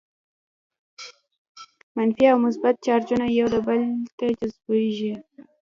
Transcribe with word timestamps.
منفي 1.95 2.25
او 2.31 2.37
مثبت 2.45 2.75
چارجونه 2.85 3.25
یو 3.39 3.47
بل 3.67 3.81
ته 4.17 4.25
جذبیږي. 4.39 5.13